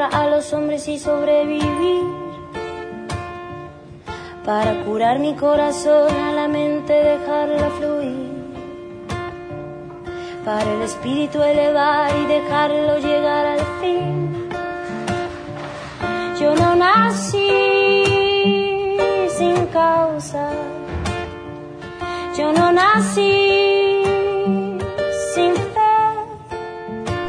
[0.00, 2.02] a los hombres y sobrevivir,
[4.44, 8.32] para curar mi corazón a la mente, dejarla fluir,
[10.44, 14.48] para el espíritu elevar y dejarlo llegar al fin.
[16.40, 17.38] Yo no nací
[19.38, 20.50] sin causa.
[22.36, 23.63] Yo no nací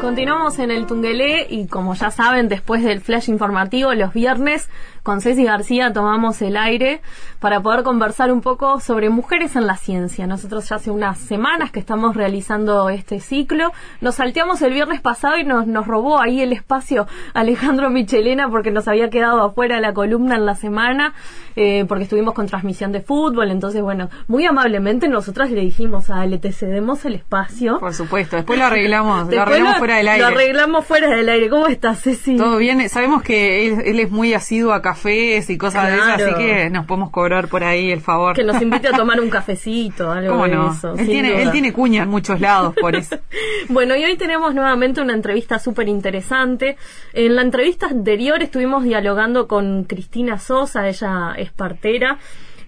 [0.06, 4.68] Continuamos en el Tungelé y como ya saben, después del flash informativo, los viernes
[5.02, 7.00] con Ceci García tomamos el aire
[7.38, 10.26] para poder conversar un poco sobre mujeres en la ciencia.
[10.26, 13.72] Nosotros ya hace unas semanas que estamos realizando este ciclo.
[14.00, 18.70] Nos salteamos el viernes pasado y nos, nos robó ahí el espacio Alejandro Michelena porque
[18.70, 21.14] nos había quedado afuera la columna en la semana
[21.54, 23.50] eh, porque estuvimos con transmisión de fútbol.
[23.50, 27.78] Entonces, bueno, muy amablemente nosotras le dijimos a Ale, te cedemos el espacio.
[27.78, 30.22] Por supuesto, después lo arreglamos, lo arreglamos fuera del aire.
[30.22, 31.48] Lo arreglamos fuera del aire.
[31.48, 32.36] ¿Cómo estás, Ceci?
[32.36, 36.22] Todo bien, sabemos que él, él es muy asiduo acá cafés y cosas de esas,
[36.22, 38.36] así que nos podemos cobrar por ahí el favor.
[38.36, 40.94] Que nos invite a tomar un cafecito, algo de eso.
[40.96, 43.18] Él tiene, él tiene cuña en muchos lados, por eso.
[43.68, 46.76] bueno, y hoy tenemos nuevamente una entrevista súper interesante.
[47.12, 52.18] En la entrevista anterior estuvimos dialogando con Cristina Sosa, ella es partera.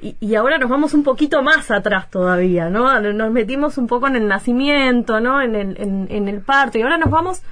[0.01, 3.01] Y, ahora nos vamos un poquito más atrás todavía, ¿no?
[3.01, 5.43] Nos metimos un poco en el nacimiento, ¿no?
[5.43, 5.77] En el,
[6.09, 6.79] en el parto.
[6.79, 7.43] Y ahora nos vamos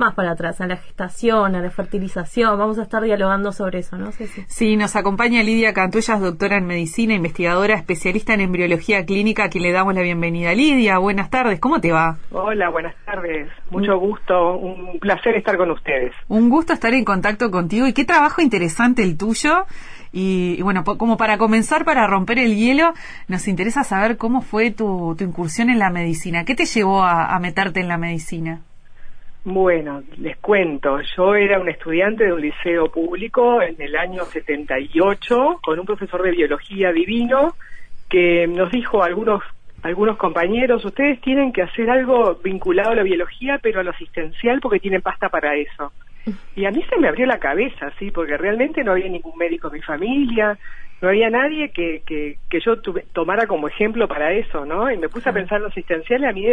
[0.00, 2.58] más para atrás, a la gestación, a la fertilización.
[2.58, 4.12] Vamos a estar dialogando sobre eso, ¿no?
[4.12, 4.44] Sí, sí.
[4.48, 9.62] sí nos acompaña Lidia Cantuellas, doctora en medicina, investigadora, especialista en embriología clínica, a quien
[9.62, 10.54] le damos la bienvenida.
[10.54, 12.16] Lidia, buenas tardes, ¿cómo te va?
[12.30, 13.48] Hola, buenas tardes.
[13.70, 16.12] Mucho gusto, un placer estar con ustedes.
[16.28, 19.66] Un gusto estar en contacto contigo y qué trabajo interesante el tuyo.
[20.12, 22.94] Y, bueno, como para comenzar, para romper el hielo,
[23.28, 26.44] nos interesa saber cómo fue tu, incursión en la medicina.
[26.44, 28.60] ¿Qué te llevó a meterte en la medicina?
[29.44, 35.60] Bueno, les cuento, yo era un estudiante de un liceo público en el año 78
[35.62, 37.54] con un profesor de biología divino
[38.10, 39.42] que nos dijo a algunos
[39.82, 44.60] algunos compañeros, ustedes tienen que hacer algo vinculado a la biología, pero a lo asistencial
[44.60, 45.90] porque tienen pasta para eso.
[46.54, 49.68] Y a mí se me abrió la cabeza, sí, porque realmente no había ningún médico
[49.68, 50.58] en mi familia,
[51.00, 52.80] no había nadie que, que, que yo
[53.12, 54.90] tomara como ejemplo para eso, ¿no?
[54.90, 56.46] Y me puse a pensar en lo asistencial y a mí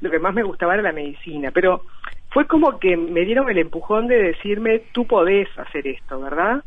[0.00, 1.82] lo que más me gustaba era la medicina, pero
[2.30, 6.62] fue como que me dieron el empujón de decirme, tú podés hacer esto, ¿verdad?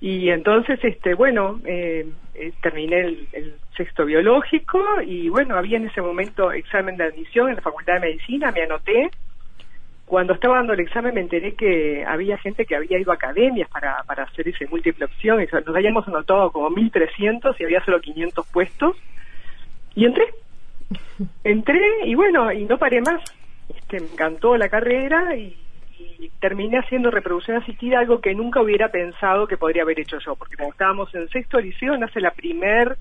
[0.00, 3.00] Y entonces, este, bueno, eh, eh, terminé
[3.32, 7.94] el, sexto biológico y bueno, había en ese momento examen de admisión en la Facultad
[7.94, 9.10] de Medicina, me anoté.
[10.06, 13.68] Cuando estaba dando el examen me enteré que había gente que había ido a academias
[13.70, 18.00] para, para hacer ese múltiple opción, y nos habíamos anotado como 1.300 y había solo
[18.00, 18.96] 500 puestos.
[19.94, 20.26] Y entré,
[21.44, 23.22] entré y bueno, y no paré más.
[23.74, 25.56] Este, me encantó la carrera y,
[26.40, 30.56] terminé haciendo reproducción asistida, algo que nunca hubiera pensado que podría haber hecho yo, porque
[30.56, 32.96] cuando estábamos en sexto liceo nace la primer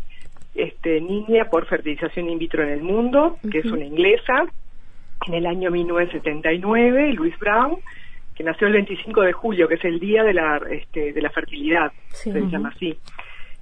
[0.56, 4.46] este, niña por fertilización in vitro en el mundo, que es una inglesa,
[5.28, 7.78] en el año 1979, Louise Brown,
[8.36, 11.30] que nació el 25 de julio, que es el día de la, este, de la
[11.30, 12.98] fertilidad, se llama así.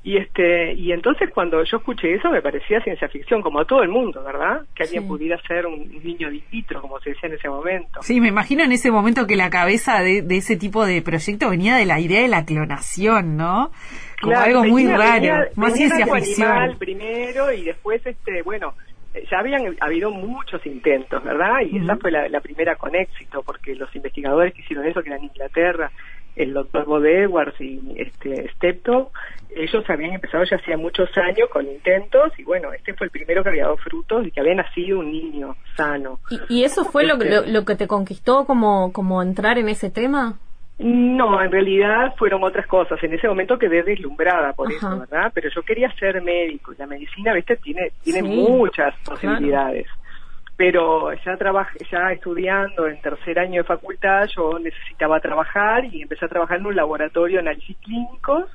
[0.03, 3.83] Y este y entonces cuando yo escuché eso me parecía ciencia ficción, como a todo
[3.83, 4.63] el mundo, ¿verdad?
[4.73, 6.41] Que alguien pudiera ser un, niño de
[6.81, 8.01] como se decía en ese momento.
[8.01, 11.75] Sí, me imagino en ese momento que la cabeza de, ese tipo de proyecto venía
[11.75, 13.72] de la idea de la clonación, ¿no?
[14.19, 16.78] Como algo muy raro, más ciencia ficción.
[16.79, 18.73] primero y después, este bueno,
[19.29, 21.61] ya habían habido muchos intentos, ¿verdad?
[21.69, 25.09] Y esa fue la, la primera con éxito, porque los investigadores que hicieron eso, que
[25.09, 25.91] eran Inglaterra,
[26.35, 29.08] el doctor Bob Edwards y este Steptoe,
[29.53, 33.43] ellos habían empezado ya hacía muchos años con intentos y bueno, este fue el primero
[33.43, 36.19] que había dado frutos y que había nacido un niño sano.
[36.49, 40.40] ¿Y, eso fue lo, este lo, que te conquistó como, como entrar en ese tema?
[40.83, 43.01] No, en realidad fueron otras cosas.
[43.03, 45.31] En ese momento quedé deslumbrada por eso, ¿verdad?
[45.33, 47.57] Pero yo quería ser médico y la medicina, ¿viste?
[47.57, 49.87] Tiene, tiene muchas posibilidades
[50.61, 56.25] pero ya trabajé, ya estudiando en tercer año de facultad, yo necesitaba trabajar y empecé
[56.25, 58.45] a trabajar en un laboratorio de análisis clínicos.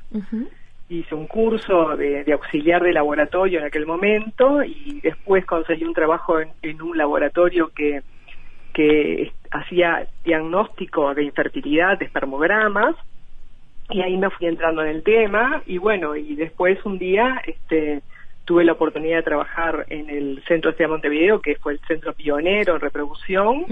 [0.88, 6.38] Hice un curso de, auxiliar de laboratorio en aquel momento y después conseguí un trabajo
[6.38, 8.02] en, un laboratorio que,
[8.76, 12.94] que hacía diagnóstico de infertilidad, de espermogramas,
[13.88, 18.02] y ahí me fui entrando en el tema y bueno, y después un día, este,
[18.44, 22.74] tuve la oportunidad de trabajar en el Centro de Montevideo, que fue el centro pionero
[22.74, 23.64] en reproducción,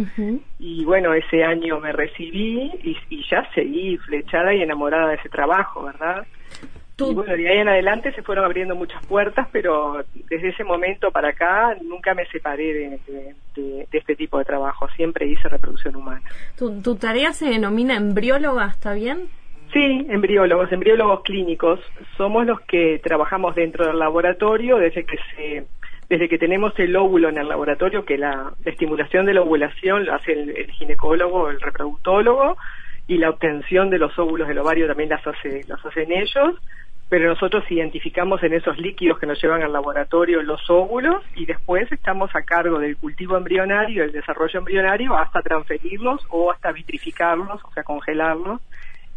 [0.58, 5.84] y bueno, ese año me recibí y, ya seguí flechada y enamorada de ese trabajo,
[5.84, 6.26] ¿verdad?
[6.96, 11.11] Y bueno, de ahí en adelante se fueron abriendo muchas puertas, pero desde ese momento
[11.11, 16.23] para acá nunca me separé de, este tipo de trabajo, siempre hice reproducción humana.
[16.56, 19.29] ¿Tu, ¿Tu, tarea se denomina embrióloga, está bien?
[19.73, 21.81] Sí, embriólogos, embriólogos clínicos.
[22.17, 25.64] Somos los que trabajamos dentro del laboratorio desde que se
[26.08, 30.14] desde que tenemos el óvulo en el laboratorio, que la, estimulación de la ovulación lo
[30.14, 32.58] hace el, el ginecólogo, el reproductólogo,
[33.06, 36.56] y la obtención de los óvulos del ovario también las, hace, las hacen ellos,
[37.08, 41.90] pero nosotros identificamos en esos líquidos que nos llevan al laboratorio los óvulos y después
[41.92, 47.72] estamos a cargo del cultivo embrionario, el desarrollo embrionario, hasta transferirlos o hasta vitrificarlos, o
[47.72, 48.60] sea, congelarlos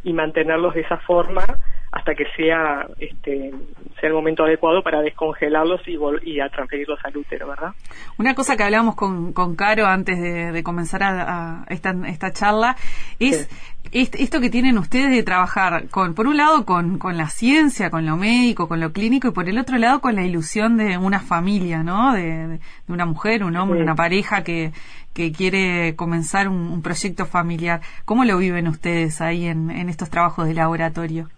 [0.03, 1.43] y mantenerlos de esa forma
[1.91, 3.51] hasta que sea este
[3.99, 7.71] sea el momento adecuado para descongelarlos y, y a transferirlos al útero, ¿verdad?
[8.19, 12.75] Una cosa que hablábamos con, con Caro antes de, comenzar a, esta, esta charla
[13.19, 13.49] es
[13.91, 18.05] esto que tienen ustedes de trabajar con por un lado con, con la ciencia, con
[18.05, 21.19] lo médico, con lo clínico y por el otro lado con la ilusión de una
[21.19, 22.13] familia, ¿no?
[22.13, 24.71] De, una mujer, un hombre, una pareja que,
[25.13, 27.81] que quiere comenzar un, proyecto familiar.
[28.05, 31.29] ¿Cómo lo viven ustedes ahí en, en estos trabajos de laboratorio?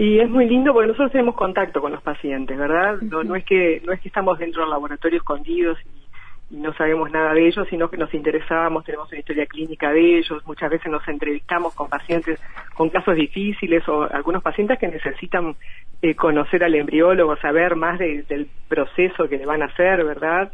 [0.00, 2.96] Y es muy lindo porque nosotros tenemos contacto con los pacientes, ¿verdad?
[3.02, 7.10] No, no es que no es que estamos dentro del laboratorio escondidos y, no sabemos
[7.12, 10.90] nada de ellos, sino que nos interesamos, tenemos una historia clínica de ellos, muchas veces
[10.90, 12.40] nos entrevistamos con pacientes
[12.74, 15.54] con casos difíciles o algunos pacientes que necesitan
[16.00, 20.50] eh, conocer al embriólogo, saber más del proceso que le van a hacer, ¿verdad?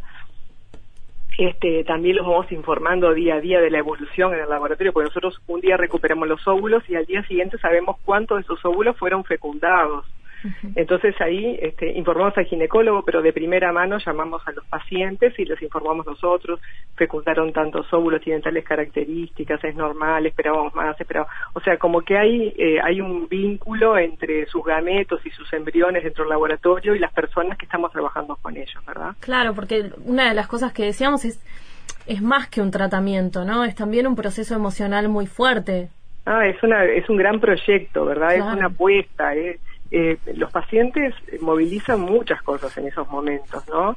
[1.38, 5.08] Este, también los vamos informando día a día de la evolución en el laboratorio, porque
[5.08, 8.96] nosotros un día recuperamos los óvulos y al día siguiente sabemos cuántos de esos óvulos
[8.96, 10.06] fueron fecundados.
[10.74, 15.44] Entonces ahí este, informamos al ginecólogo, pero de primera mano llamamos a los pacientes y
[15.44, 16.60] les informamos nosotros,
[16.96, 21.32] fecundaron tantos óvulos, tienen tales características, es normal, esperábamos más, esperábamos.
[21.54, 26.04] O sea, como que hay, eh, hay un vínculo entre sus gametos y sus embriones
[26.04, 29.14] dentro del laboratorio y las personas que estamos trabajando con ellos, ¿verdad?
[29.20, 31.40] Claro, porque una de las cosas que decíamos es
[32.06, 33.64] es más que un tratamiento, ¿no?
[33.64, 35.88] Es también un proceso emocional muy fuerte.
[36.24, 38.34] Ah, es una es un gran proyecto, ¿verdad?
[38.34, 39.60] Es una apuesta, es eh,
[40.34, 43.96] los pacientes movilizan muchas cosas en esos momentos, ¿no?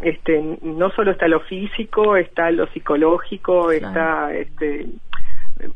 [0.00, 4.86] Este, no solo está lo físico, está lo psicológico, está este,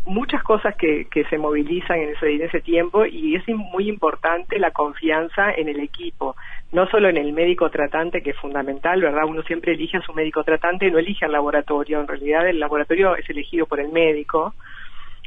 [0.05, 4.59] muchas cosas que, que se movilizan en ese, en ese tiempo y es muy importante
[4.59, 6.37] la confianza en el equipo,
[6.73, 9.25] no solo en el médico tratante, que es fundamental, ¿verdad?
[9.27, 13.17] Uno siempre elige a su médico tratante, no elige al laboratorio, en realidad el laboratorio
[13.17, 14.55] es elegido por el médico,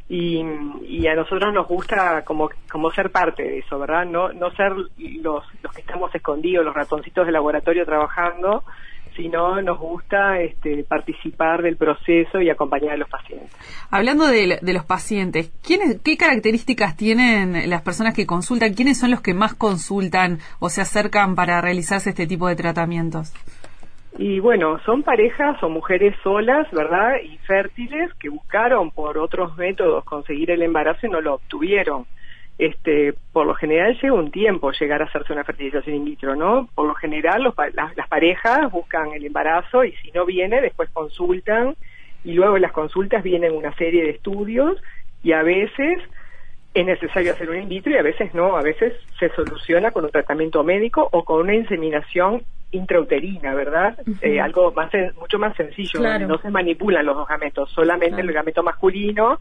[0.10, 0.44] y,
[0.88, 4.06] y, a nosotros nos gusta como, como ser parte de eso, ¿verdad?
[4.06, 8.64] No, no ser los, los que estamos escondidos, los ratoncitos de laboratorio trabajando,
[9.16, 13.52] sino nos gusta este, participar del proceso y acompañar a los pacientes.
[13.92, 18.74] Hablando de, los pacientes, ¿quiénes, ¿qué características tienen las personas que consultan?
[18.74, 23.34] ¿Quiénes son los que más consultan o se acercan para realizarse este tipo de tratamientos?
[24.21, 27.21] Y bueno, son parejas o mujeres solas, ¿verdad?
[27.24, 32.05] Y fértiles que buscaron por otros métodos conseguir el embarazo y no lo obtuvieron.
[32.58, 36.67] Este, por lo general lleva un tiempo llegar a hacerse una fertilización in vitro, ¿no?
[36.75, 40.89] Por lo general los, las, las, parejas buscan el embarazo y si no viene, después
[40.89, 41.77] consultan
[42.25, 44.84] y luego en las consultas vienen una serie de estudios
[45.24, 46.00] y a veces
[46.74, 50.03] es necesario hacer un in vitro y a veces no, a veces se soluciona con
[50.03, 53.98] un tratamiento médico o con una inseminación intrauterina, ¿verdad?
[54.22, 58.64] eh, algo más mucho más sencillo, no se manipulan los dos gametos, solamente el gameto
[58.64, 59.40] masculino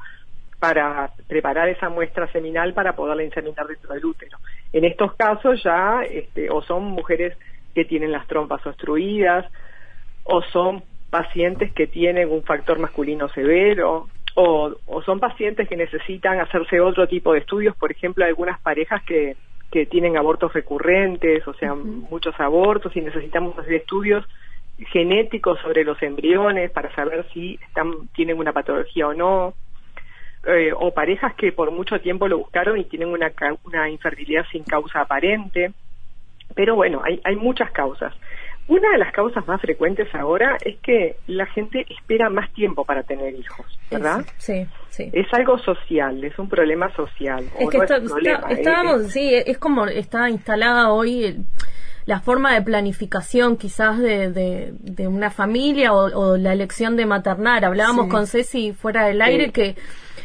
[0.59, 4.39] para preparar esa muestra seminal para poderla inseminar dentro del útero.
[4.73, 7.37] En estos casos ya este, o son mujeres
[7.75, 9.47] que tienen las trompas obstruidas
[10.25, 16.41] o son pacientes que tienen un factor masculino severo o, o son pacientes que necesitan
[16.41, 19.37] hacerse otro tipo de estudios, por ejemplo, algunas parejas que
[19.71, 24.25] que tienen abortos recurrentes, o sea, muchos abortos y necesitamos hacer estudios
[24.93, 29.55] genéticos sobre los embriones para saber si están, tienen una patología o no,
[30.47, 33.33] eh, o parejas que por mucho tiempo lo buscaron y tienen una,
[33.65, 35.73] una infertilidad sin causa aparente.
[36.55, 38.15] Pero bueno, hay, hay muchas causas.
[38.69, 43.03] Una de las causas más frecuentes ahora es que la gente espera más tiempo para
[43.03, 44.27] tener hijos, ¿verdad?
[44.37, 45.09] Sí, sí.
[45.13, 47.45] Es algo social, es un problema social.
[47.59, 47.79] Es que
[48.51, 51.47] estábamos, sí, es como está instalada hoy
[52.09, 57.67] la forma de planificación quizás de, de, una familia o, la elección de maternar.
[57.67, 59.77] Hablábamos con Ceci fuera del aire que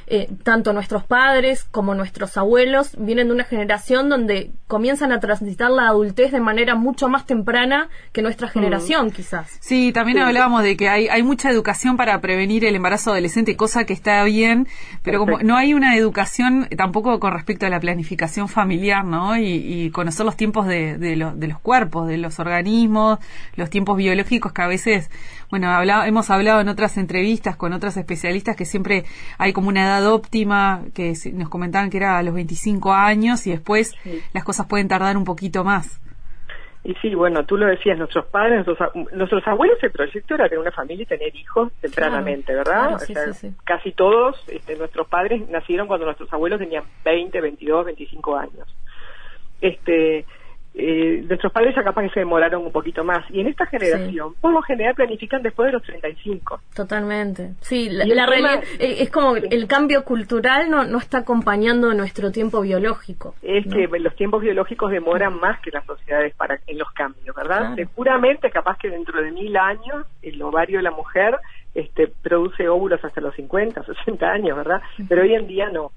[0.08, 5.72] eh, tanto nuestros padres como nuestros abuelos vienen de una generación donde comienzan a transitar
[5.72, 9.58] la adultez de manera mucho más temprana que nuestra generación, quizás.
[9.60, 13.86] Sí, también hablábamos de que hay, hay mucha educación para prevenir el embarazo adolescente, cosa
[13.86, 14.68] que está bien,
[15.04, 19.38] pero como no hay una educación tampoco con respecto a la planificación familiar, ¿no?
[19.38, 23.20] Y, conocer los tiempos de, de, de los cuerpos, de los organismos,
[23.56, 25.12] los tiempos biológicos que a veces,
[25.50, 25.70] bueno,
[26.04, 29.06] hemos hablado en otras entrevistas con otros especialistas que siempre
[29.38, 33.52] hay como una edad óptima, que nos comentaban que era a los 25 años y
[33.52, 33.94] después
[34.34, 36.00] las cosas pueden tardar un poquito más.
[36.86, 38.66] Y sí, bueno, tú lo decías, nuestros padres,
[39.14, 42.98] nuestros, abuelos, el proyecto era tener una familia y tener hijos tempranamente, ¿verdad?
[43.64, 48.76] casi todos este, nuestros padres nacieron cuando nuestros abuelos tenían 20, 22, 25 años.
[49.62, 50.26] Este,
[50.76, 53.24] eh, nuestros padres ya capaz que se demoraron un poquito más.
[53.30, 56.62] Y en esta generación, por lo general planifican después de los 35.
[56.76, 57.52] Totalmente.
[57.62, 62.62] Sí, la, realidad eh, es como el cambio cultural no, no está acompañando nuestro tiempo
[62.62, 63.36] biológico.
[63.42, 67.76] Es que los tiempos biológicos demoran más que las sociedades para en los cambios, ¿verdad?
[67.76, 71.36] Seguramente, capaz que dentro de mil años, el ovario de la mujer
[71.76, 74.82] este, produce óvulos hasta los 50, 60 años, ¿verdad?
[75.08, 75.92] Pero hoy en día no.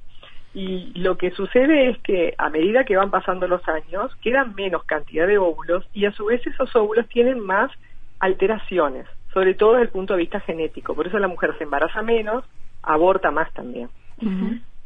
[0.57, 4.85] Y lo que sucede es que a medida que van pasando los años, quedan menos
[4.85, 7.71] cantidad de óvulos y a su vez esos óvulos tienen más
[8.21, 10.95] alteraciones, sobre todo desde el punto de vista genético.
[10.95, 12.43] Por eso la mujer se embaraza menos,
[12.83, 13.91] aborta más también.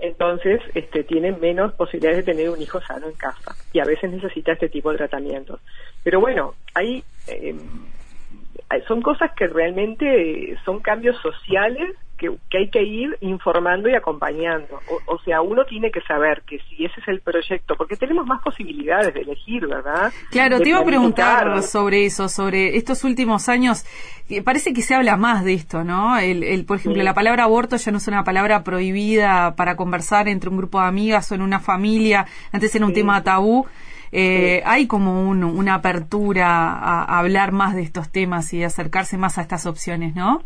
[0.01, 4.11] Entonces, este, tiene menos posibilidades de tener un hijo sano en casa y a veces
[4.11, 5.61] necesita este tipo de tratamientos.
[6.03, 7.55] Pero bueno, hay, eh,
[8.89, 14.81] son cosas que realmente son cambios sociales que, hay que ir informando y acompañando.
[15.07, 18.43] O, sea, uno tiene que saber que si ese es el proyecto, porque tenemos más
[18.43, 20.13] posibilidades de elegir, ¿verdad?
[20.31, 23.87] Claro, te iba a preguntar sobre eso, sobre estos últimos años.
[24.45, 26.19] Parece que se habla más de esto, ¿no?
[26.19, 30.51] El, por ejemplo, la palabra aborto ya no es una palabra prohibida para conversar entre
[30.51, 32.27] un grupo de amigas o en una familia.
[32.53, 33.67] Antes era un tema tabú.
[34.13, 39.43] Eh, hay como una apertura a, hablar más de estos temas y acercarse más a
[39.43, 40.43] estas opciones, ¿no?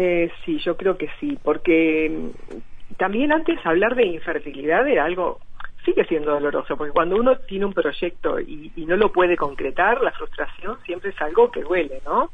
[0.00, 5.40] Eh, sí, yo creo que sí, porque mm, también antes hablar de infertilidad era algo,
[5.84, 10.12] sigue siendo doloroso, porque cuando uno tiene un proyecto y, no lo puede concretar, la
[10.12, 12.30] frustración siempre es algo que duele, ¿no?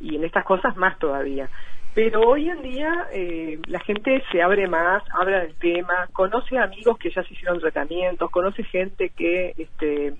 [0.00, 1.48] Y en estas cosas más todavía.
[1.94, 6.98] Pero hoy en día eh, la gente se abre más, habla del tema, conoce amigos
[6.98, 10.12] que ya se hicieron tratamientos, conoce gente que este,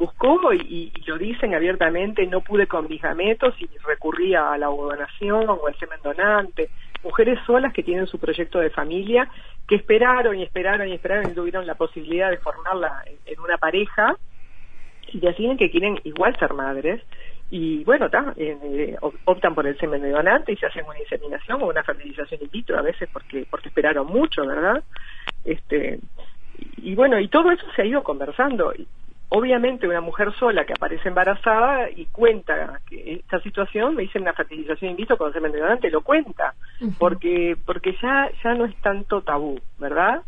[0.00, 5.46] buscó y, lo dicen abiertamente, no pude con mis gametos y recurría a la donación
[5.50, 6.70] o al semen donante.
[7.04, 9.28] Mujeres solas que tienen su proyecto de familia,
[9.68, 14.16] que esperaron y esperaron y esperaron y tuvieron la posibilidad de formarla en, una pareja
[15.12, 17.02] y deciden que quieren igual ser madres
[17.50, 21.82] y bueno, eh, optan por el semen donante y se hacen una inseminación o una
[21.82, 24.82] fertilización in vitro a veces porque porque esperaron mucho, ¿verdad?
[25.44, 25.98] Este
[26.76, 28.72] y bueno, y todo eso se ha ido conversando
[29.30, 34.34] obviamente una mujer sola que aparece embarazada y cuenta que esta situación, me dicen una
[34.34, 36.54] fertilización in vitro con semen de donante, lo cuenta,
[36.98, 40.22] porque porque ya ya no es tanto tabú, ¿verdad?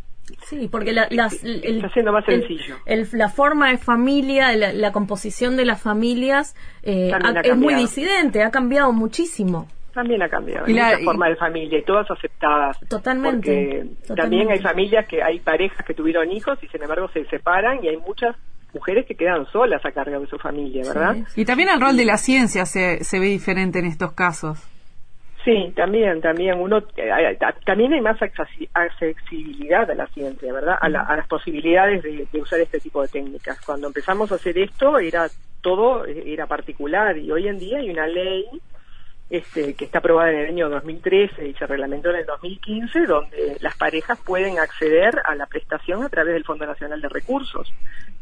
[0.45, 2.77] Sí, porque la, las, está siendo más sencillo.
[3.13, 6.55] la forma de familia, la, composición de las familias
[6.85, 9.67] eh, es muy disidente, ha cambiado muchísimo.
[9.93, 10.67] También ha cambiado.
[10.69, 12.79] Y la forma de familia y todas aceptadas.
[12.89, 13.85] Totalmente.
[14.07, 17.85] Porque también hay familias que hay parejas que tuvieron hijos y sin embargo se separan
[17.85, 18.35] y hay muchas
[18.75, 21.17] mujeres que quedan solas a cargo de su familia, ¿verdad?
[21.37, 24.69] Y también el rol de la ciencia se, se ve diferente en estos casos.
[25.45, 30.77] Sí, también, también uno, eh, también hay más accesibilidad a la ciencia, ¿verdad?
[30.81, 33.61] A, las posibilidades de, usar este tipo de técnicas.
[33.67, 35.27] Cuando empezamos a hacer esto era
[35.61, 38.47] todo era particular y hoy en día hay una ley
[39.33, 43.57] este, que está aprobada en el año 2013 y se reglamentó en el 2015, donde
[43.61, 47.73] las parejas pueden acceder a la prestación a través del Fondo Nacional de Recursos.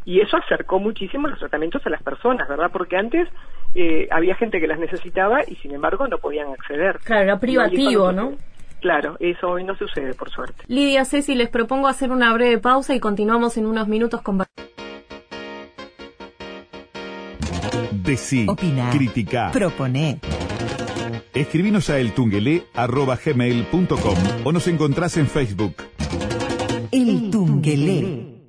[0.04, 2.70] Y eso acercó muchísimo los tratamientos a las personas, ¿verdad?
[2.72, 3.28] Porque antes
[3.74, 7.00] eh, había gente que las necesitaba y sin embargo no podían acceder.
[7.02, 8.34] Claro, era privativo, ¿no?
[8.80, 10.62] Claro, eso hoy no sucede, por suerte.
[10.68, 14.44] Lidia, Ceci, les propongo hacer una breve pausa y continuamos en unos minutos con...
[17.90, 20.20] Decí, Opina, critica, propone.
[21.34, 25.74] Escribinos a eltunguelé.com o nos encontrás en Facebook.
[26.90, 28.39] El Tunguelé.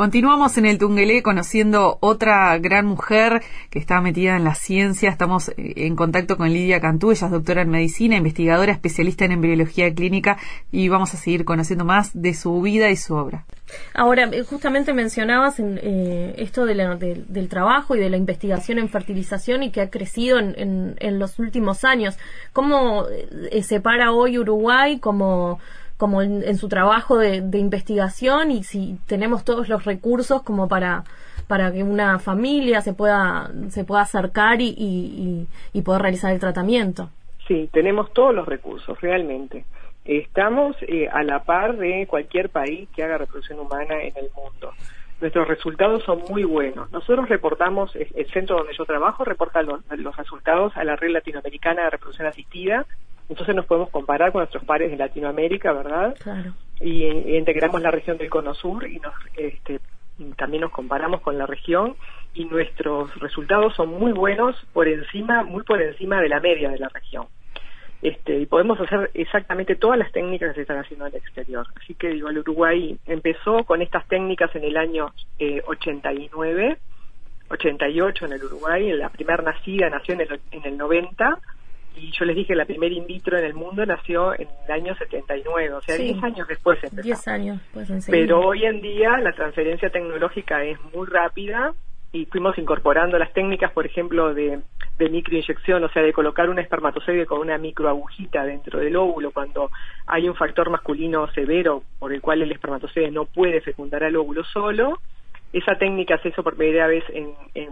[0.00, 5.10] Continuamos en el Tungelé conociendo otra gran mujer que está metida en la ciencia.
[5.10, 9.32] Estamos eh, en contacto con Lidia Cantú, ella es doctora en medicina, investigadora, especialista en
[9.32, 10.38] embriología clínica
[10.72, 13.44] y vamos a seguir conociendo más de su vida y su obra.
[13.92, 19.62] Ahora, eh, justamente mencionabas en, eh, esto del trabajo y de la investigación en fertilización
[19.64, 22.16] y que ha crecido en, en los últimos años.
[22.54, 23.04] ¿Cómo
[23.60, 25.60] se para hoy Uruguay como
[26.00, 31.04] como en, su trabajo de, investigación y si tenemos todos los recursos como para
[31.46, 37.10] para que una familia se pueda se pueda acercar y, y, poder realizar el tratamiento.
[37.46, 39.64] Sí, tenemos todos los recursos, realmente.
[40.06, 44.72] Estamos eh, a la par de cualquier país que haga reproducción humana en el mundo.
[45.20, 46.90] Nuestros resultados son muy buenos.
[46.92, 51.84] Nosotros reportamos, el centro donde yo trabajo reporta los, los resultados a la Red Latinoamericana
[51.84, 52.86] de Reproducción Asistida
[53.30, 56.16] entonces nos podemos comparar con nuestros pares de Latinoamérica, ¿verdad?
[56.18, 56.52] Claro.
[56.80, 57.06] Y,
[57.36, 59.78] integramos la región del Cono Sur y nos, este,
[60.36, 61.94] también nos comparamos con la región
[62.34, 66.78] y nuestros resultados son muy buenos por encima, muy por encima de la media de
[66.78, 67.26] la región.
[68.02, 71.66] Este, y podemos hacer exactamente todas las técnicas que se están haciendo en el exterior.
[71.80, 76.78] Así que digo, el Uruguay empezó con estas técnicas en el año eh, 89,
[77.48, 81.38] 88 en el Uruguay, la primera nacida nació en el, en el 90
[81.96, 84.94] y yo les dije, la primera in vitro en el mundo nació en el año
[84.94, 87.02] 79, o sea, 10 años después empezó.
[87.02, 91.74] 10 años, pues Pero hoy en día la transferencia tecnológica es muy rápida
[92.12, 94.60] y fuimos incorporando las técnicas, por ejemplo, de,
[94.98, 99.70] de microinyección, o sea, de colocar un espermatozoide con una microagujita dentro del óvulo cuando
[100.06, 104.44] hay un factor masculino severo por el cual el espermatozoide no puede fecundar al óvulo
[104.44, 104.98] solo.
[105.52, 107.70] Esa técnica se hizo por primera vez en, en,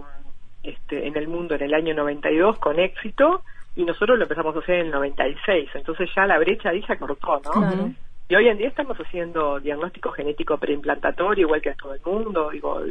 [0.62, 3.42] este, en el mundo en el año 92 con éxito
[3.78, 6.98] y nosotros lo empezamos a hacer en el 96, entonces ya la brecha ahí se
[6.98, 7.94] cortó, ¿no?
[8.28, 12.50] Y hoy en día estamos haciendo diagnóstico genético preimplantatorio, igual que a todo el mundo,
[12.50, 12.82] digo,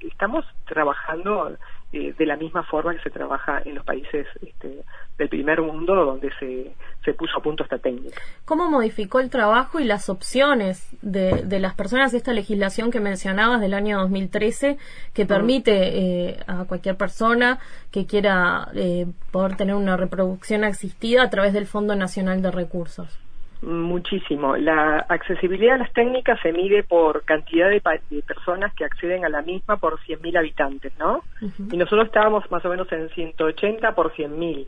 [0.00, 1.58] estamos trabajando
[1.92, 4.82] eh, de la misma forma que se trabaja en los países este,
[5.18, 6.74] del primer mundo donde se,
[7.04, 8.20] se puso a punto esta técnica.
[8.44, 13.60] ¿Cómo modificó el trabajo y las opciones de, de las personas esta legislación que mencionabas
[13.60, 14.78] del año 2013
[15.14, 17.60] que permite eh, a cualquier persona
[17.92, 23.25] que quiera eh, poder tener una reproducción asistida a través del Fondo Nacional de Recursos?
[23.62, 24.56] Muchísimo.
[24.56, 27.80] La accesibilidad a las técnicas se mide por cantidad de,
[28.22, 31.22] personas que acceden a la misma por 100.000 habitantes, ¿no?
[31.40, 34.66] Y nosotros estábamos más o menos en 180 por 100.000.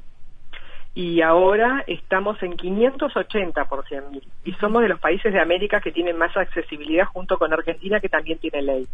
[0.94, 4.22] Y ahora estamos en 580 por 100.000.
[4.44, 8.08] Y somos de los países de América que tienen más accesibilidad junto con Argentina que
[8.08, 8.88] también tiene ley.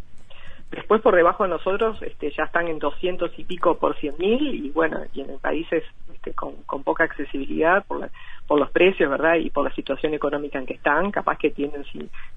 [0.74, 4.70] Después por debajo de nosotros este, ya están en 200 y pico por 100.000 y
[4.70, 8.10] bueno, y en países este, con, poca accesibilidad por,
[8.46, 9.36] por los precios, ¿verdad?
[9.36, 11.84] Y por la situación económica en que están, capaz que tienen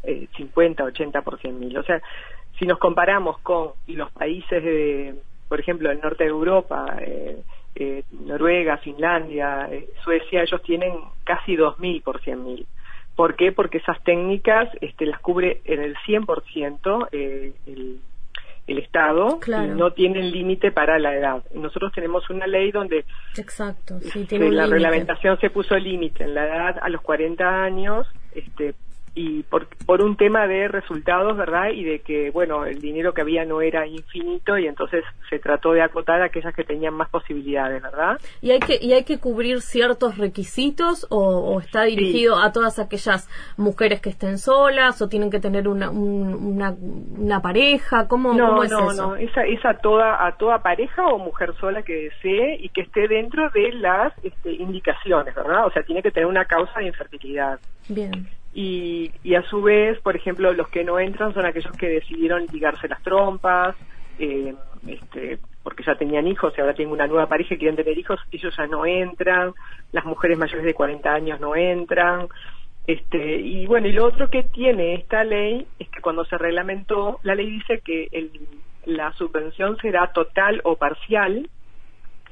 [0.03, 1.79] eh, 50, 80 por 100.000.
[1.79, 2.01] O sea,
[2.59, 5.15] si nos comparamos con los países de,
[5.47, 7.41] por ejemplo, del norte de Europa, eh,
[7.75, 12.65] eh, Noruega, Finlandia, eh, Suecia, ellos tienen casi 2.000 por 100.000.
[13.15, 13.51] ¿Por qué?
[13.51, 17.99] Porque esas técnicas este, las cubre en el 100% eh, el,
[18.67, 21.43] el Estado y no tienen límite para la edad.
[21.53, 23.05] Nosotros tenemos una ley donde
[23.37, 26.25] Exacto, este, la reglamentación se puso límite.
[26.25, 28.75] En la edad a los 40 años, este,
[29.17, 31.71] y por, por un tema de resultados, ¿verdad?
[31.71, 35.71] Y de que, bueno, el dinero que había no era infinito y entonces se trató
[35.71, 38.19] de acotar a aquellas que tenían más posibilidades, ¿verdad?
[38.41, 43.27] ¿Y hay que, y hay que cubrir ciertos requisitos o, está dirigido a todas aquellas
[43.57, 46.75] mujeres que estén solas o tienen que tener una, una,
[47.17, 48.07] una, pareja?
[48.07, 49.01] ¿Cómo, no, es no, eso?
[49.01, 52.81] No, es, es a, toda, a toda pareja o mujer sola que desee y que
[52.81, 55.65] esté dentro de las este, indicaciones, ¿verdad?
[55.65, 57.59] O sea, tiene que tener una causa de infertilidad.
[57.89, 61.89] Bien y, y a su vez, por ejemplo, los que no entran son aquellos que
[61.89, 63.75] decidieron ligarse las trompas,
[64.17, 64.55] eh,
[64.87, 68.19] este, porque ya tenían hijos y ahora tienen una nueva pareja y quieren tener hijos,
[68.31, 69.53] ellos ya no entran,
[69.91, 72.29] las mujeres mayores de 40 años no entran.
[72.87, 77.19] Este, y bueno, y lo otro que tiene esta ley es que cuando se reglamentó,
[77.21, 78.31] la ley dice que el,
[78.85, 81.47] la subvención será total o parcial,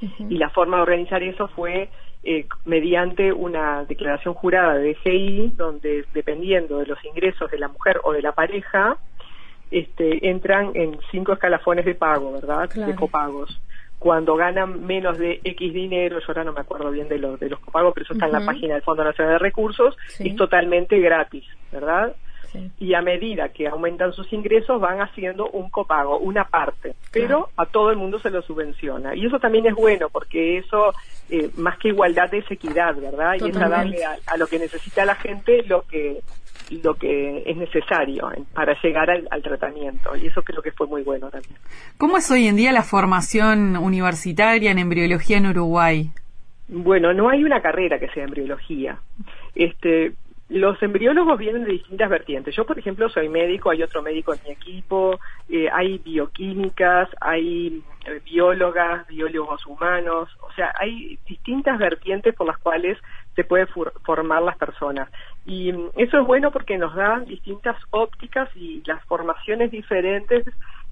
[0.01, 1.89] y la forma de organizar eso fue
[2.27, 8.01] eh, mediante una declaración jurada de DGI, donde dependiendo de los ingresos de la mujer
[8.03, 8.97] o de la pareja,
[9.69, 12.67] este, entran en cinco escalafones de pago, ¿verdad?
[12.73, 13.61] De copagos.
[13.99, 17.49] Cuando ganan menos de X dinero, yo ahora no me acuerdo bien de, los de
[17.49, 20.99] los copagos, pero eso está en la página del Fondo Nacional de Recursos, es totalmente
[20.99, 22.15] gratis, ¿verdad?
[22.79, 27.65] Y a medida que aumentan sus ingresos van haciendo un copago, una parte, pero a
[27.65, 29.15] todo el mundo se lo subvenciona.
[29.15, 30.93] Y eso también es bueno porque eso,
[31.29, 33.35] eh, más que igualdad, es equidad, ¿verdad?
[33.39, 36.21] Y es darle a, lo que necesita la gente lo que
[36.81, 41.03] lo que es necesario para llegar al, al, tratamiento y eso creo que fue muy
[41.03, 41.55] bueno también.
[41.99, 46.09] ¿Cómo es hoy en día la formación universitaria en embriología en Uruguay?
[46.67, 48.97] Bueno, no hay una carrera que sea embriología.
[49.53, 50.13] Este,
[50.49, 52.55] los embriólogos vienen de distintas vertientes.
[52.55, 57.83] Yo, por ejemplo, soy médico, hay otro médico en mi equipo, eh, hay bioquímicas, hay
[58.05, 62.97] eh, biólogas, biólogos humanos, o sea, hay distintas vertientes por las cuales
[63.35, 63.65] se puede
[64.03, 65.09] formar las personas.
[65.45, 70.45] Y mm, eso es bueno porque nos da distintas ópticas y las formaciones diferentes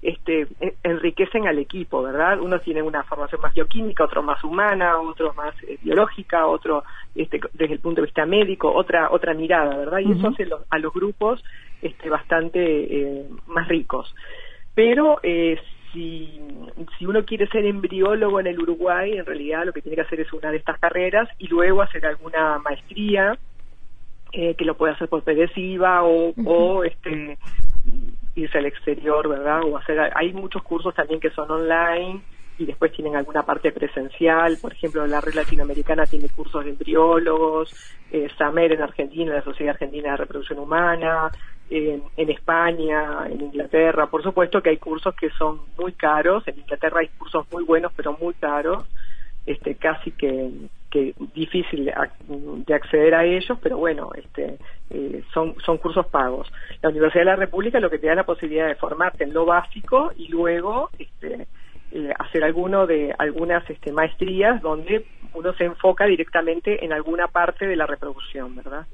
[0.04, 2.38] este, e, enriquecen al equipo, ¿verdad?
[2.38, 7.40] Uno tiene una formación más bioquímica, otro más humana, otro más eh, biológica, otro este,
[7.54, 10.00] desde el punto de vista médico, otra otra mirada, ¿verdad?
[10.00, 11.42] Y eso hace a los grupos
[11.80, 14.14] este, bastante eh, más ricos.
[14.74, 15.58] Pero eh,
[15.94, 16.38] si,
[16.98, 20.20] si uno quiere ser embriólogo en el Uruguay, en realidad lo que tiene que hacer
[20.20, 23.38] es una de estas carreras y luego hacer alguna maestría
[24.32, 27.38] que lo puede hacer por pedesiva o, o este
[28.34, 29.62] irse al exterior, ¿verdad?
[29.64, 32.20] O hacer, hay muchos cursos también que son online
[32.58, 37.74] y después tienen alguna parte presencial, por ejemplo, la red latinoamericana tiene cursos de embriólogos,
[38.12, 41.30] eh, SAMER en Argentina, la Sociedad Argentina de Reproducción Humana,
[41.70, 47.00] en España, en Inglaterra, por supuesto que hay cursos que son muy caros, en Inglaterra
[47.00, 48.84] hay cursos muy buenos pero muy caros,
[49.46, 50.50] este casi que
[50.94, 51.90] que difícil
[52.66, 54.58] de acceder a ellos, pero bueno, este,
[54.90, 56.46] eh, son, son cursos pagos.
[56.82, 59.44] La Universidad de la República lo que te da la posibilidad de formarte en lo
[59.44, 61.48] básico y luego este,
[61.90, 67.66] eh, hacer alguno de algunas este, maestrías donde uno se enfoca directamente en alguna parte
[67.66, 68.86] de la reproducción, ¿verdad?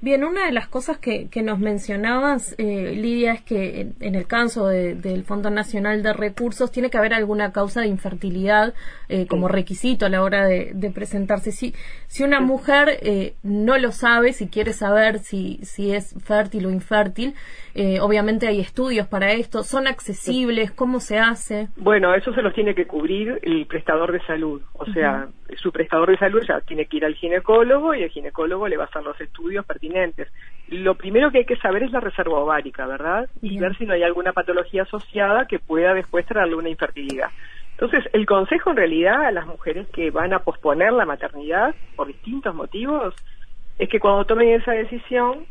[0.00, 4.26] Bien, una de las cosas que, que nos mencionabas, eh, Lidia, es que en, el
[4.26, 8.74] caso del Fondo Nacional de Recursos tiene que haber alguna causa de infertilidad
[9.08, 11.50] eh, como requisito a la hora de, presentarse.
[11.50, 11.74] Si,
[12.06, 16.70] si una mujer eh, no lo sabe, si quiere saber si, si es fértil o
[16.70, 17.34] infértil,
[18.00, 21.68] obviamente hay estudios para esto, son accesibles, ¿cómo se hace?
[21.76, 26.10] Bueno, eso se los tiene que cubrir el prestador de salud, o sea, su prestador
[26.10, 29.02] de salud ya tiene que ir al ginecólogo y el ginecólogo le va a hacer
[29.02, 30.28] los estudios pertinentes.
[30.68, 33.28] Lo primero que hay que saber es la reserva ovárica, ¿verdad?
[33.42, 37.30] Y ver si no hay alguna patología asociada que pueda después traerle una infertilidad.
[37.72, 42.06] Entonces, el consejo en realidad a las mujeres que van a posponer la maternidad por
[42.06, 43.14] distintos motivos
[43.78, 45.46] es que cuando tomen esa decisión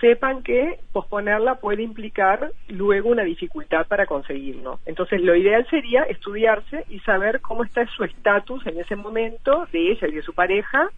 [0.00, 4.80] sepan que posponerla puede implicar luego una dificultad para conseguirlo.
[4.86, 9.92] Entonces, lo ideal sería estudiarse y saber cómo está su estatus en ese momento de
[9.92, 10.90] ella y de su pareja.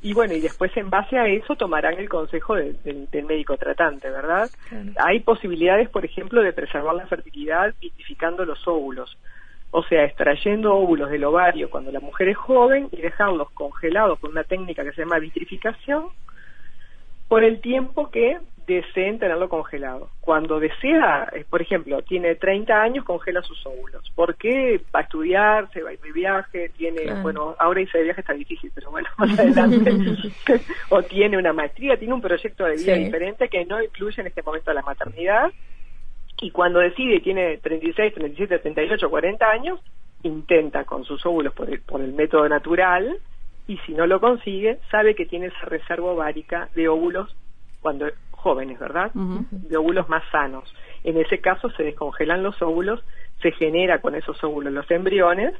[0.00, 4.48] Y bueno, y después en base a eso tomarán el consejo del médico tratante, ¿verdad?
[4.96, 9.18] Hay posibilidades, por ejemplo, de preservar la fertilidad vitrificando los óvulos.
[9.70, 14.30] O sea, extrayendo óvulos del ovario cuando la mujer es joven y dejarlos congelados con
[14.30, 16.06] una técnica que se llama vitrificación
[17.28, 18.38] por el tiempo que
[18.68, 20.10] deseen tenerlo congelado.
[20.20, 24.10] Cuando desea, eh, por ejemplo, tiene 30 años, congela sus óvulos.
[24.14, 24.80] ¿Por qué?
[24.94, 28.20] Va a estudiar, se va a ir de viaje, tiene, bueno, ahora irse de viaje
[28.20, 29.90] está difícil, pero bueno, más adelante.
[30.90, 34.42] o tiene una maestría, tiene un proyecto de vida diferente que no incluye en este
[34.42, 35.50] momento la maternidad.
[36.40, 39.80] Y cuando decide, tiene 36, 37, 38, 40 años,
[40.22, 43.18] intenta con sus óvulos por el, por el método natural,
[43.68, 47.36] y si no lo consigue, sabe que tiene esa reserva ovárica de óvulos
[47.80, 49.12] cuando jóvenes, ¿verdad?
[49.12, 50.74] De óvulos más sanos.
[51.04, 53.04] En ese caso se descongelan los óvulos,
[53.42, 55.54] se genera con esos óvulos los embriones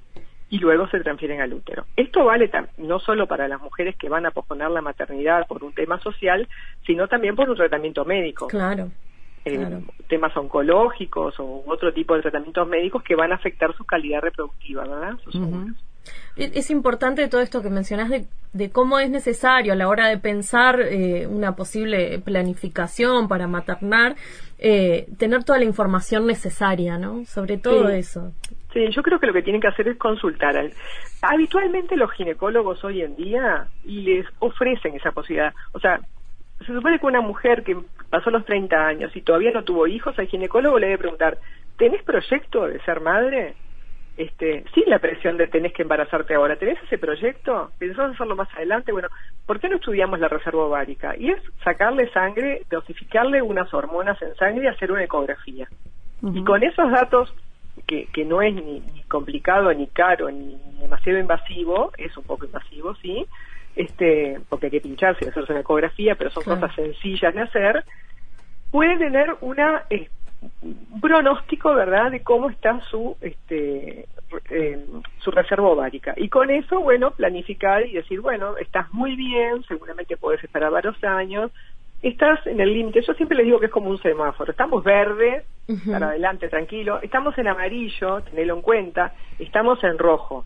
[0.48, 1.84] y luego se transfieren al útero.
[1.96, 5.74] Esto vale no solo para las mujeres que van a posponer la maternidad por un
[5.74, 6.48] tema social,
[6.86, 8.46] sino también por un tratamiento médico.
[8.46, 8.90] Claro.
[9.44, 14.22] Eh, temas oncológicos o otro tipo de tratamientos médicos que van a afectar su calidad
[14.22, 15.18] reproductiva, ¿verdad?
[15.24, 15.76] Sus óvulos.
[16.36, 20.80] Es importante todo esto que mencionas de, cómo es necesario a la hora de pensar
[20.80, 24.14] eh, una posible planificación para maternar,
[24.58, 27.24] eh, tener toda la información necesaria, ¿no?
[27.24, 28.32] Sobre todo eso.
[28.72, 30.54] Sí, yo creo que lo que tienen que hacer es consultar.
[31.22, 35.54] habitualmente los ginecólogos hoy en día les ofrecen esa posibilidad.
[35.72, 36.00] O sea,
[36.60, 37.76] se supone que una mujer que
[38.10, 41.38] pasó los 30 años y todavía no tuvo hijos, al ginecólogo le debe preguntar,
[41.76, 43.54] ¿tenés proyecto de ser madre?
[44.18, 46.56] Este, sin la presión de tenés que embarazarte ahora.
[46.56, 47.70] ¿Tenés ese proyecto?
[47.78, 48.90] ¿Pensás hacerlo más adelante?
[48.90, 49.06] Bueno,
[49.46, 51.16] ¿por qué no estudiamos la reserva ovárica?
[51.16, 55.68] Y es sacarle sangre, dosificarle unas hormonas en sangre y hacer una ecografía.
[56.20, 57.32] Y con esos datos,
[57.86, 62.96] que, que no es ni, complicado, ni caro, ni, demasiado invasivo, es un poco invasivo,
[62.96, 63.24] sí,
[63.76, 67.84] este, porque hay que pincharse y hacerse una ecografía, pero son cosas sencillas de hacer,
[68.72, 70.08] puede tener una un
[71.00, 74.06] pronóstico, ¿verdad?, de cómo está su este
[74.50, 74.86] eh,
[75.18, 76.14] su reserva ovárica.
[76.16, 81.02] Y con eso, bueno, planificar y decir, bueno, estás muy bien, seguramente puedes esperar varios
[81.02, 81.50] años,
[82.02, 83.02] estás en el límite.
[83.02, 84.50] Yo siempre les digo que es como un semáforo.
[84.50, 85.44] Estamos verde,
[85.90, 87.00] para adelante, tranquilo.
[87.02, 89.14] Estamos en amarillo, tenelo en cuenta.
[89.38, 90.44] Estamos en rojo.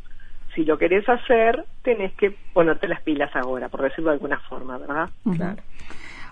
[0.54, 4.78] Si lo querés hacer, tenés que ponerte las pilas ahora, por decirlo de alguna forma,
[4.78, 5.08] ¿verdad?
[5.34, 5.62] Claro.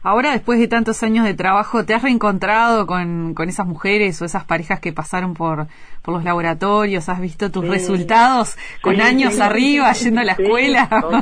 [0.02, 4.24] Ahora, después de tantos años de trabajo, ¿te has reencontrado con, con esas mujeres o
[4.24, 5.66] esas parejas que pasaron por,
[6.02, 7.08] por los laboratorios?
[7.08, 10.88] ¿Has visto tus resultados con años arriba, yendo a la escuela?
[10.88, 11.20] Con,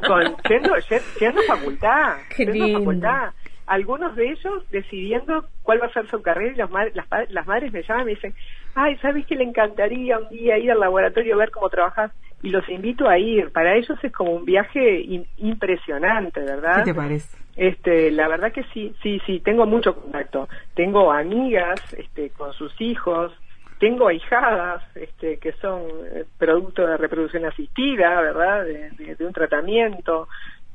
[0.00, 0.74] con, yendo,
[1.20, 2.16] yendo a facultad.
[2.36, 3.32] Yendo a facultad
[3.66, 7.82] algunos de ellos decidiendo cuál va a ser su carrera y las, las, madres me
[7.82, 8.34] llaman y me dicen,
[8.74, 12.12] ay, ¿sabes que le encantaría un día ir al laboratorio a ver cómo trabajas?
[12.42, 13.50] Y los invito a ir.
[13.52, 15.04] Para ellos es como un viaje
[15.38, 16.78] impresionante, ¿verdad?
[16.84, 17.36] ¿Qué te parece?
[17.56, 20.48] Este, la verdad que sí, sí, sí, tengo mucho contacto.
[20.74, 23.32] Tengo amigas este, con sus hijos,
[23.78, 28.64] tengo ahijadas este, que son eh, producto de reproducción asistida, ¿verdad?
[28.64, 30.28] De, un tratamiento.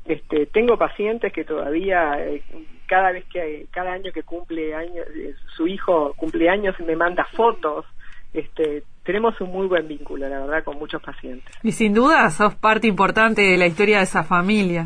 [0.04, 2.42] Este, tengo pacientes que todavía eh,
[2.86, 7.24] cada vez que cada año que cumple años eh, su hijo cumple años me manda
[7.24, 7.86] fotos.
[8.32, 11.50] Este, tenemos un muy buen vínculo, la verdad, con muchos pacientes.
[11.62, 14.84] Y sin duda sos parte importante de la historia de esa familia.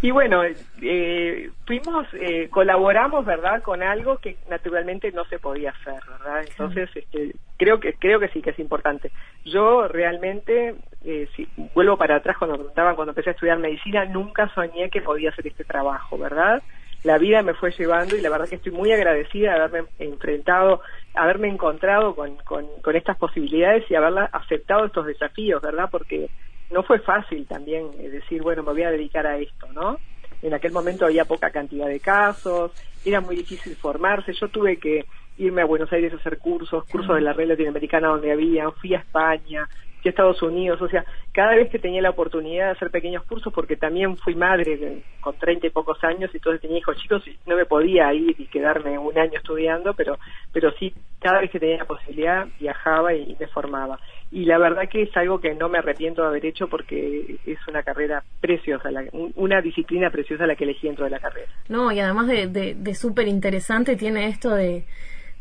[0.00, 0.44] Y bueno,
[0.80, 6.44] eh, fuimos, eh, colaboramos, ¿verdad?, con algo que naturalmente no se podía hacer, ¿verdad?
[6.48, 9.10] Entonces, este, creo que creo que sí que es importante.
[9.44, 14.48] Yo realmente, eh, si vuelvo para atrás cuando preguntaban cuando empecé a estudiar medicina, nunca
[14.54, 16.62] soñé que podía hacer este trabajo, ¿verdad?
[17.04, 20.82] La vida me fue llevando y la verdad que estoy muy agradecida de haberme enfrentado,
[21.14, 25.88] haberme encontrado con, con, con estas posibilidades y haberla aceptado estos desafíos, ¿verdad?
[25.90, 26.30] Porque
[26.70, 30.00] no fue fácil también eh, decir, bueno, me voy a dedicar a esto, ¿no?
[30.40, 32.72] En aquel momento había poca cantidad de casos,
[33.04, 35.04] era muy difícil formarse, yo tuve que
[35.36, 38.94] irme a Buenos Aires a hacer cursos, cursos de la red latinoamericana donde había, fui
[38.94, 39.68] a España,
[40.02, 43.24] fui a Estados Unidos, o sea, cada vez que tenía la oportunidad de hacer pequeños
[43.24, 47.26] cursos, porque también fui madre con treinta y pocos años y entonces tenía hijos chicos
[47.26, 50.18] y no me podía ir y quedarme un año estudiando, pero,
[50.52, 53.98] pero sí, cada vez que tenía la posibilidad viajaba y me formaba
[54.32, 57.58] y la verdad que es algo que no me arrepiento de haber hecho porque es
[57.68, 58.88] una carrera preciosa,
[59.34, 61.48] una disciplina preciosa la que elegí dentro de la carrera.
[61.68, 64.86] No, y además de, de, súper interesante tiene esto de,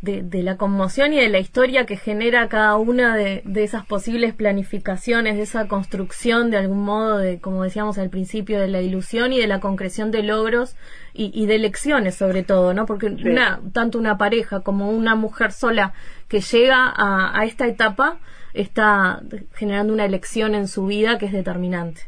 [0.02, 5.38] de, la conmoción y de la historia que genera cada una de, esas posibles planificaciones,
[5.38, 9.40] de esa construcción de algún modo de, como decíamos al principio, de la ilusión y
[9.40, 10.76] de la concreción de logros
[11.14, 12.86] y, de lecciones sobre todo, ¿no?
[12.86, 15.94] Porque una, tanto una pareja como una mujer sola
[16.28, 18.20] que llega a, a esta etapa,
[18.54, 19.22] está
[19.54, 22.02] generando una elección en su vida que es determinante.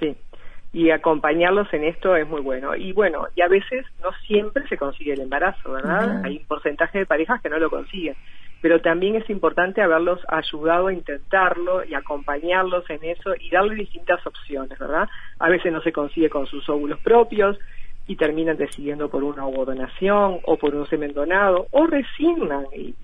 [0.00, 0.16] Sí,
[0.72, 2.76] y acompañarlos en esto es muy bueno.
[2.76, 6.22] Y bueno, y a veces no siempre se consigue el embarazo, ¿verdad?
[6.24, 8.16] Hay un porcentaje de parejas que no lo consiguen,
[8.60, 14.24] pero también es importante haberlos ayudado a intentarlo y acompañarlos en eso y darle distintas
[14.26, 15.08] opciones, ¿verdad?
[15.38, 17.58] A veces no se consigue con sus óvulos propios
[18.06, 22.94] y terminan decidiendo por una ovodonación o por un semen donado o resignan y,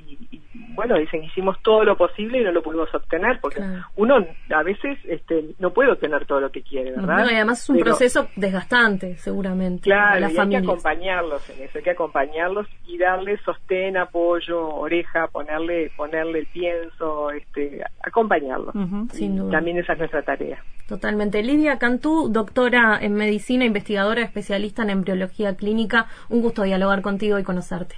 [0.75, 3.61] bueno, dicen, hicimos todo lo posible y no lo pudimos obtener, porque
[3.97, 7.25] uno a veces este, no puede obtener todo lo que quiere, ¿verdad?
[7.25, 9.85] No, y además es un proceso desgastante, seguramente.
[9.85, 15.29] Claro, y hay que acompañarlos en eso, hay que acompañarlos y darle sostén, apoyo, oreja,
[15.29, 18.75] ponerle ponerle el pienso, este, acompañarlos.
[19.12, 19.53] Sin duda.
[19.53, 20.62] También esa es nuestra tarea.
[20.88, 21.42] Totalmente.
[21.42, 27.42] Lidia Cantú, doctora en medicina, investigadora especialista en embriología clínica, un gusto dialogar contigo y
[27.42, 27.97] conocerte.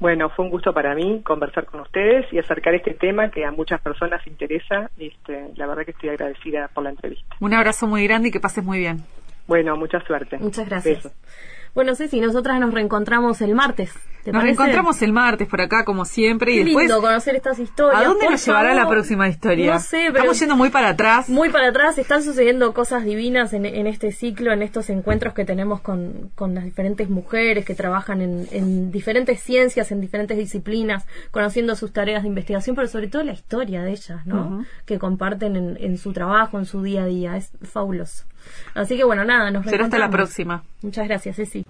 [0.00, 3.52] Bueno, fue un gusto para mí conversar con ustedes y acercar este tema que a
[3.52, 4.90] muchas personas interesa.
[4.98, 7.36] Este, la verdad que estoy agradecida por la entrevista.
[7.40, 9.04] Un abrazo muy grande y que pases muy bien.
[9.46, 10.38] Bueno, mucha suerte.
[10.38, 11.12] Muchas gracias.
[11.74, 13.94] Bueno, Ceci, nosotras nos reencontramos el martes.
[14.32, 16.52] Nos reencontramos el martes por acá, como siempre.
[16.52, 18.02] y después, lindo conocer estas historias.
[18.02, 19.74] ¿A dónde nos llevará la próxima historia?
[19.74, 20.18] No sé, pero.
[20.18, 21.28] Estamos yendo muy para atrás.
[21.28, 21.98] Muy para atrás.
[21.98, 26.64] Están sucediendo cosas divinas en, este ciclo, en estos encuentros que tenemos con, con las
[26.64, 32.28] diferentes mujeres que trabajan en, en, diferentes ciencias, en diferentes disciplinas, conociendo sus tareas de
[32.28, 34.64] investigación, pero sobre todo la historia de ellas, ¿no?
[34.86, 37.36] Que comparten en, en su trabajo, en su día a día.
[37.36, 38.24] Es fabuloso.
[38.74, 40.64] Así que bueno, nada, nos Será hasta la próxima.
[40.82, 41.64] Muchas gracias, Ceci.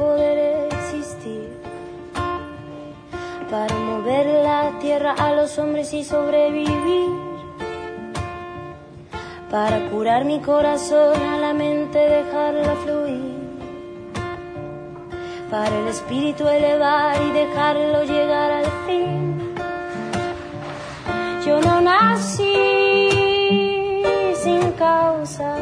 [0.00, 1.48] Poder existir,
[3.50, 7.10] para mover la tierra a los hombres y sobrevivir.
[9.50, 13.40] Para curar mi corazón a la mente dejarla fluir,
[15.50, 19.54] para el espíritu elevar y dejarlo llegar al fin.
[21.44, 22.54] Yo no nací
[24.42, 25.56] sin causa,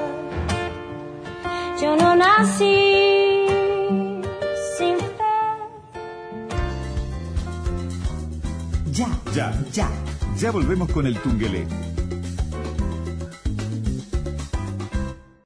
[1.81, 3.08] Yo no nací
[9.35, 9.89] Ya, Ya,
[10.37, 10.51] ya.
[10.51, 11.67] volvemos con el Tungelé.